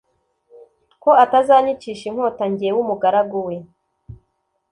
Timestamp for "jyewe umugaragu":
2.57-3.37